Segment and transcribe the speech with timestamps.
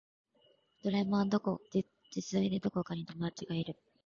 [0.83, 1.59] ドラえもんは
[2.09, 3.75] 実在でどこかに友達がいる